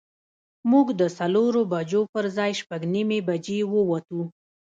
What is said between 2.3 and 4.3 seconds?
ځای شپږ نیمې بجې ووتو.